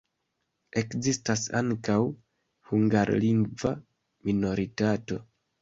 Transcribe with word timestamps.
Ekzistas 0.81 1.43
ankaŭ 1.59 1.99
hungarlingva 2.71 3.75
minoritato. 4.31 5.25